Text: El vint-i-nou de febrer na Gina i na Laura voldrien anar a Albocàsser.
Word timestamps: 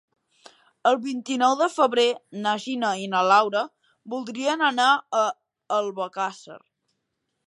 El 0.91 0.95
vint-i-nou 1.01 1.57
de 1.59 1.67
febrer 1.73 2.05
na 2.45 2.53
Gina 2.65 2.89
i 3.03 3.05
na 3.11 3.21
Laura 3.33 3.61
voldrien 4.15 4.63
anar 4.71 4.89
a 5.21 5.21
Albocàsser. 5.77 6.59